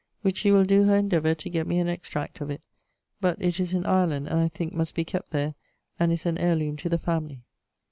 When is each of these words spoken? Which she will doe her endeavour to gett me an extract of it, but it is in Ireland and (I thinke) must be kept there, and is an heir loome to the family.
Which 0.23 0.37
she 0.37 0.51
will 0.51 0.63
doe 0.63 0.85
her 0.85 0.95
endeavour 0.97 1.35
to 1.35 1.47
gett 1.51 1.67
me 1.67 1.77
an 1.77 1.87
extract 1.87 2.41
of 2.41 2.49
it, 2.49 2.63
but 3.19 3.39
it 3.39 3.59
is 3.59 3.75
in 3.75 3.85
Ireland 3.85 4.29
and 4.29 4.39
(I 4.39 4.47
thinke) 4.47 4.73
must 4.73 4.95
be 4.95 5.05
kept 5.05 5.29
there, 5.29 5.53
and 5.99 6.11
is 6.11 6.25
an 6.25 6.39
heir 6.39 6.55
loome 6.55 6.75
to 6.77 6.89
the 6.89 6.97
family. 6.97 7.43